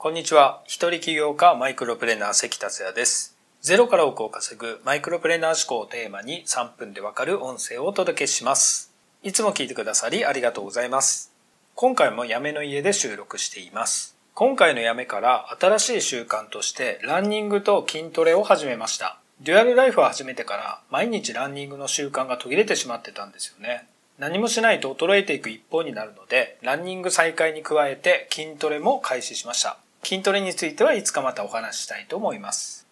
[0.00, 0.62] こんにちは。
[0.64, 3.36] 一人起業家マイクロプレーナー関達也です。
[3.62, 8.92] ゼロから億を稼ぐマイクロプレーナー思考をテーマに3分でわかる音声をお届けします。
[9.24, 11.32] いつも聞いてくださりありがとうございます。
[11.74, 14.16] 今回もやめの家で収録しています。
[14.34, 19.18] 今回のやめから新しい習慣としてランニングと筋トレを始めました。
[19.40, 23.88] デュアルライフを始めてから毎日ランニングの習慣が途切れてしまってたんですよね。
[24.16, 29.76] 何もしないと衰えていく一方になるので、ランニング再開に加えて筋トレも開始しました。
[30.02, 32.86] 筋トレについてはいつかまたお話ししたいと思います。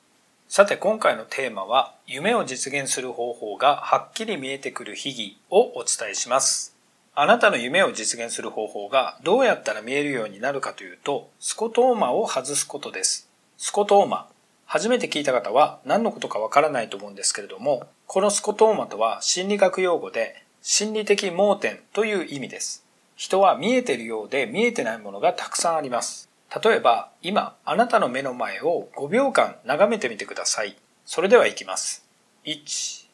[0.48, 6.76] さて今回のテーマは、夢を実現する方法がはっきり見えてくる秘技をお伝えします。
[7.14, 13.28] あなたの夢を実現する方法がどうやったら見えるようになるかというと、スコトーマを外すことです。
[13.56, 14.28] スコトーマ。
[14.66, 22.84] 初めて聞いた方は何のことかわからないと思うんですけれども、このスコトーマとは心理学用語で心理的盲点という意味です。
[23.16, 26.28] 人は見えているようで見えてないものがたくさんあります。
[26.62, 30.76] 例えば、今、あなたの目の前を5秒間眺めてみてください。
[31.04, 32.06] それでは行きます。
[32.44, 33.06] 1、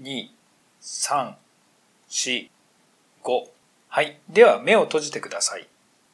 [0.00, 0.28] 2、
[0.80, 1.34] 3、
[2.08, 2.48] 4、
[3.22, 3.44] 5。
[3.88, 4.18] はい。
[4.28, 5.66] では、目を閉じてください。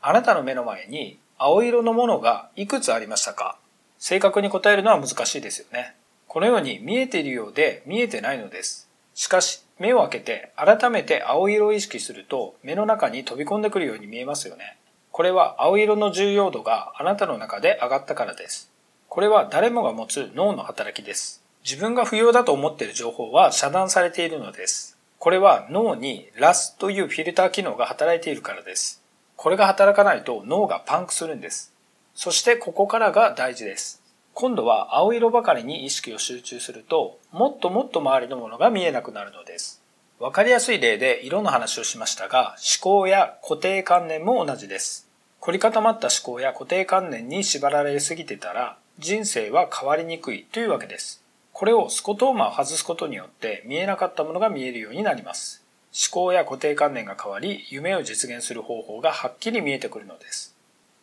[0.02, 3.58] あなたの目の前に青色のものがいくつありましたか？
[3.98, 5.96] 正確に答えるのは難しいですよね。
[6.28, 8.88] このように見えているようで見えてないのです。
[9.14, 14.76] しかし、目を開けて改めて青色を意識すると目の中に飛び込んでくるように見えますよね。
[15.16, 18.70] これは青色の重要度があなたの中で上がったからです。
[19.08, 21.42] これは誰もが持つ脳の働きです。
[21.64, 24.98] 自分が不要だと思っている情報は遮断されているのです。
[25.18, 29.02] これは脳に RAS というフィルター機能が働いているからです。
[29.36, 31.72] これが働かないと脳がパンクするんです。
[32.14, 34.02] そしてここからが大事です。
[34.34, 39.80] 今度は青色ばかりに意識を集中すると、もっともっと周りのものが見えなくなるのです。
[40.18, 45.06] わかりやすい例で色の話をしましたが、思考や固定観念も同じです。
[45.40, 51.22] 凝り固まった思考や固定観念に縛られすぎてたら、人生は変わりにくいというわけです。
[51.52, 55.62] これをスコトーマを外すことによって見えなかったものが見えるようになります。
[55.92, 60.56] 思考や固定観念が変わり、夢を実現する方法がはっきり見えてくるのです。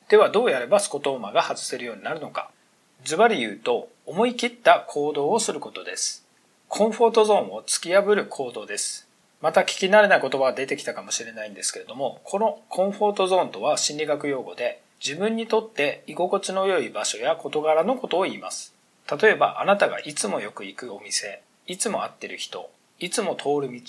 [0.10, 2.50] ではどうやればスコトーマが外せるようになるのか。
[3.06, 6.23] ズバリ言うと、思い切った行動をすることです。
[6.76, 9.08] コンフォートゾーンを突き破る行動です。
[9.42, 18.74] また聞き慣れない言葉が出てきたかもしれないんですけれども、このコンフォートゾーンとは心理学用語で、自分にとって居心地の良い場所や事柄のことを言います。
[19.22, 23.80] 例えば、あなたがいつもよく行くお店、いつも会ってる人、いつも通る道、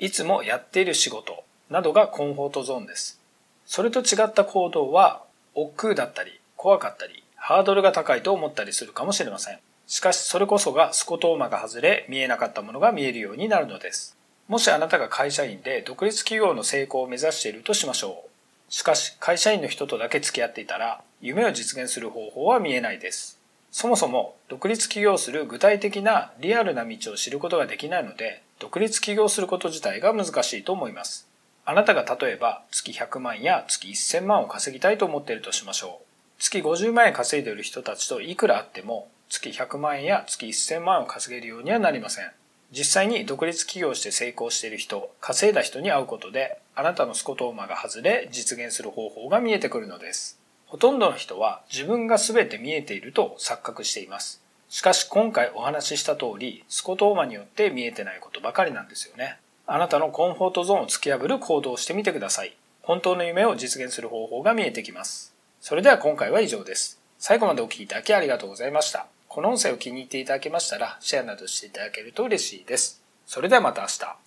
[0.00, 3.22] いつもやっている仕事などがコンフォートゾーンです。
[3.64, 5.22] それと違った行動は、
[5.54, 9.58] 億劫だったり、怖かったり、ハードルが高いと思ったりするかもしれません。
[9.86, 14.16] しかしそれこそがスコトーマが外れ見えなかったものが見えるようになるのです。
[14.48, 18.72] もしあなたが会社員で独立企業の成功を目指しているとしましょう。
[18.72, 23.38] しかし会社員の人とだけ付き合っていたら夢を実現する方法は見えないです。
[23.70, 31.28] そもそも独立起業する具体的なリアルな道を知ることができないので独立起業すること自体が難しいと思います。
[31.66, 36.04] あなたが例えば月100万や月1000万を稼ぎたいと思っているとしましょう。
[36.38, 42.30] 月50万円稼いでいる人たちといくらあっても月100万円や月1000万を稼げるようにはなりません。
[42.70, 50.40] 実際に独立起業して成功している人、稼いだ人に会うことで、あなたのスコトーマが外れ実現する方法が見えてくるのです。
[50.66, 54.42] ほとんどの人は自分が全て見えていると錯覚しています。
[54.68, 59.38] しかし今回お話しした通り、スコトーマによって見えてないことばかりなんですよね。
[59.68, 62.56] あなたのコンフォートゾーンを突き破る行動をしてみてください。
[62.82, 65.32] 本当の夢を実現する方法が見えてきます。
[65.60, 66.98] それでは今回は以上です。
[67.26, 69.06] 最後までお聴きいただきありがとうございました。
[69.28, 73.02] この音声を気に入っていただけましたら、シェアなどしていただけると嬉しいです。
[73.24, 74.23] それではまた明日。